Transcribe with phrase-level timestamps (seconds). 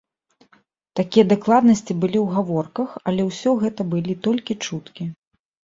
[0.99, 5.03] Такія дакладнасці былі ў гаворках, але ўсё гэта былі толькі чуткі.